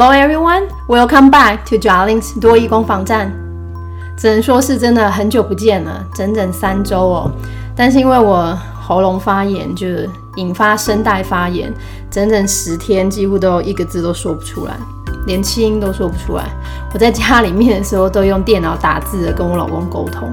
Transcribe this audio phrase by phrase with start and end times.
[0.00, 3.32] Hello everyone, welcome back to Jarling's 多义工坊站。
[4.16, 7.30] 只能说是真的很久不见了，整整三周哦。
[7.74, 11.74] 但是因为我喉咙发炎，就是引发声带发炎，
[12.12, 14.74] 整整十天几乎都一个字都说不出来，
[15.26, 16.44] 连气音都说不出来。
[16.94, 20.30] 我在家里面的时候都用电脑打字跟我老公沟通。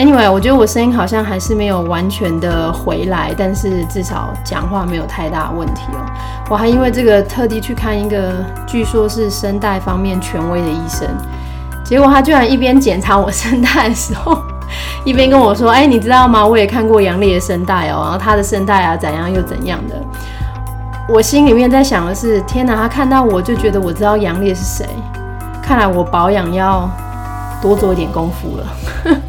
[0.00, 6.00] Anyway，我觉得我声音好像还是没有完全的回来，但是至少讲话没有太大问题哦。
[6.48, 8.32] 我还因为这个特地去看一个
[8.66, 11.06] 据说是声带方面权威的医生，
[11.84, 14.42] 结果他居然一边检查我声带的时候，
[15.04, 16.46] 一边跟我说：“哎，你知道吗？
[16.46, 19.94] 我也看过杨烈的声带哦，然后他的声带啊怎样又怎样的。”
[21.12, 24.86] 我心里面在想的是：天哪，他看到我就觉得我知道杨烈是谁，
[25.62, 26.88] 看来我保养要
[27.60, 29.19] 多做一点功夫了。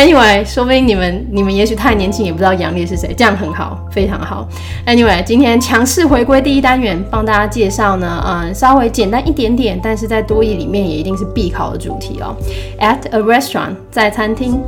[0.00, 4.48] Anyway，说不定你们你们也许太年轻，也不知道杨烈是谁，这样很好，非常好。
[4.86, 12.34] Anyway，今天强势回归第一单元，帮大家介绍呢，嗯，稍微简单一点点，但是在多义里面也一定是必考的主题哦。
[12.78, 14.58] At a restaurant，在餐厅。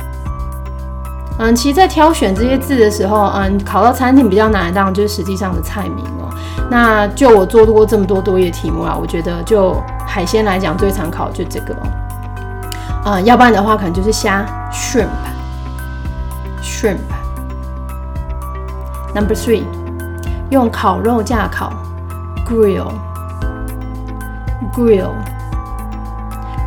[1.37, 6.29] 嗯，其实，在挑选这些字的时候，嗯，考到餐厅比较难，当然就是实际上的菜名哦。
[6.71, 9.75] 那就我做过这么多多页题目啊，我觉得就
[10.07, 11.81] 海鲜来讲，最常考就这个哦。
[13.03, 16.99] 啊，要不然的话，可能就是虾，shrimp，shrimp。
[19.13, 19.63] Number three，
[20.49, 21.73] 用烤肉架烤
[22.47, 22.95] ，grill，grill。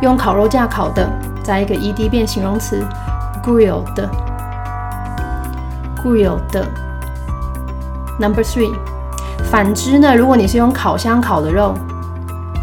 [0.01, 1.05] 用烤肉架烤的，
[1.43, 2.81] 加一个 ed 变形容词
[3.43, 4.07] ，grilled。
[6.01, 6.65] 固有的
[8.19, 8.73] number three，
[9.51, 10.15] 反之呢？
[10.15, 11.73] 如果你是用烤箱烤的肉，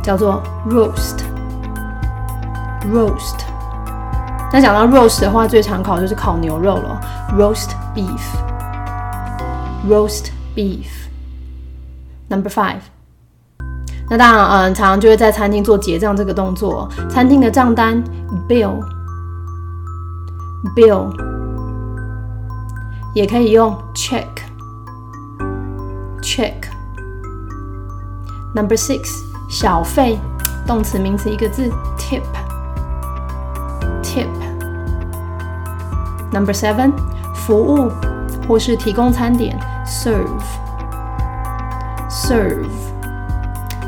[0.03, 1.15] 叫做 roast，roast。
[4.53, 7.01] 那讲到 roast 的话，最常烤就是烤牛肉了
[7.37, 8.27] ，roast beef，roast
[10.55, 10.87] beef。
[12.29, 12.81] number five，
[14.09, 18.03] 那当然，嗯，常常就会在餐厅做结账这个动作，餐厅的账单
[18.49, 18.87] bill，bill。
[23.16, 24.27] 也可以用 check，check。
[28.54, 30.19] Number six，小费，
[30.66, 32.21] 动词名词一个字，tip，tip。
[36.31, 36.93] Number seven，
[37.34, 37.91] 服务
[38.47, 40.26] 或是提供餐点，serve，serve。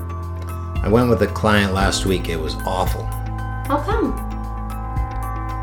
[0.83, 2.29] I went with a client last week.
[2.29, 3.03] It was awful.
[3.67, 4.15] How come?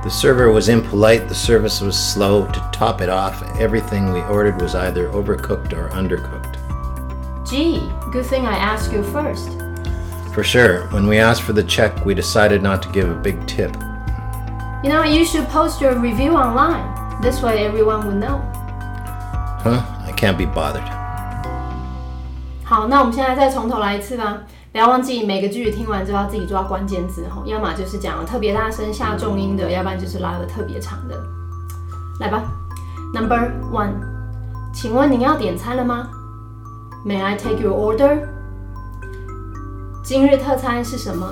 [0.03, 2.47] The server was impolite, the service was slow.
[2.47, 6.57] To top it off, everything we ordered was either overcooked or undercooked.
[7.47, 9.51] Gee, good thing I asked you first.
[10.33, 13.47] For sure, when we asked for the check, we decided not to give a big
[13.47, 13.77] tip.
[14.83, 17.21] You know, you should post your review online.
[17.21, 18.39] This way everyone will know.
[19.63, 19.85] Huh?
[20.07, 20.89] I can't be bothered.
[22.65, 24.39] 好，那我们现在再从头来一次吧。
[24.76, 31.16] 不要忘记每个句子听完之后要自己抓关键字哈，要么就是讲的特别大声下重音的，要不然就是拉的特别长的。
[32.20, 32.44] 来吧
[33.14, 33.94] ，Number one，
[34.74, 36.10] 请问您要点餐了吗
[37.06, 38.28] ？May I take your order？
[40.04, 41.26] 今日特餐是什么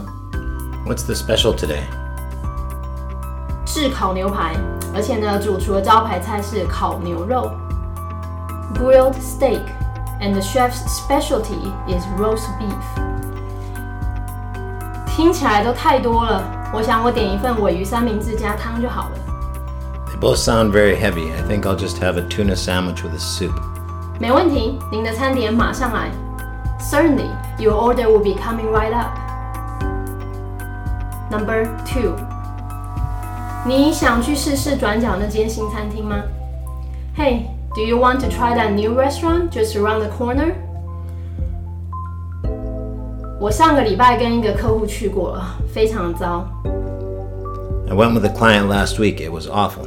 [0.87, 1.83] ？What's the special today?
[3.65, 4.55] 炙烤牛排，
[4.95, 7.51] 而且呢，主厨的招牌菜是烤牛肉
[8.73, 13.12] （grilled steak），and the chef's specialty is roast beef。
[15.12, 16.42] 听起来都太多了，
[16.72, 19.16] 我想我点一份尾鱼三明治加汤就好了。
[20.06, 21.32] They both sound very heavy.
[21.32, 23.54] I think I'll just have a tuna sandwich with a soup.
[24.20, 26.10] 没问题，您的餐点马上来。
[26.80, 27.28] Certainly,
[27.58, 29.18] your order will be coming right up.
[31.30, 32.14] Number two，
[33.66, 36.16] 你想去试试转角那间新餐厅吗？
[37.16, 40.54] Hey, do you want to try that new restaurant just around the corner?
[43.42, 46.46] 我上个礼拜跟一个客户去过了，非常糟。
[47.88, 49.20] I went with a client last week.
[49.20, 49.86] It was awful.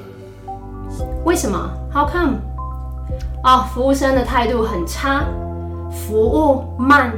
[1.24, 1.69] 为什么？
[1.94, 2.38] How come？
[3.44, 5.25] 哦，服务生的态度很差，
[5.92, 7.12] 服务慢。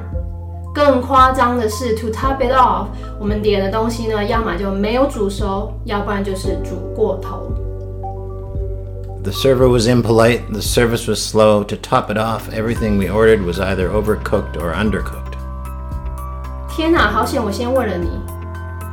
[0.73, 2.87] 更夸张的是，to top it off，
[3.19, 7.51] 我们点的东西呢，要么就没有煮熟，要不然就是煮过头。
[9.23, 10.41] The server was impolite.
[10.51, 11.63] The service was slow.
[11.63, 15.26] To top it off, everything we ordered was either overcooked or undercooked.
[16.77, 18.09] 天哪，好险我先问了你。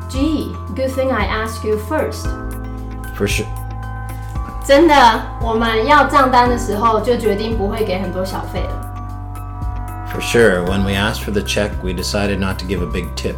[0.09, 2.27] Gee, good thing I asked you first。
[3.17, 3.47] For sure.
[4.67, 4.95] 真的，
[5.41, 8.87] 我们要账单的时候就决定不会给很多小费了。
[10.13, 13.07] For sure, when we asked for the check, we decided not to give a big
[13.17, 13.37] tip.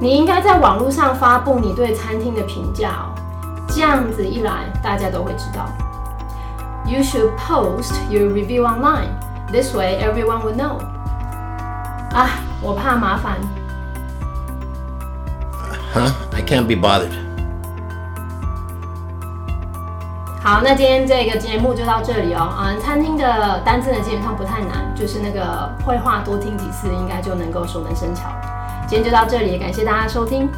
[0.00, 3.12] 你应该在网络上发布你对餐厅的评价哦，
[3.68, 5.66] 这样子一来，大家都会知道。
[6.86, 9.10] You should post your review online.
[9.52, 10.78] This way, everyone will know.
[12.15, 12.29] 啊，
[12.61, 13.35] 我怕麻烦。
[15.93, 16.09] Huh?
[16.33, 17.11] I can't be bothered.
[20.41, 22.55] 好，那今天这个节目就到这里哦。
[22.57, 28.29] 嗯，餐厅的单字呢基本上不太难，就是那个绘画多听几次，应该就能够熟能生巧。
[28.87, 30.49] 今天就到这里，感谢大家收听，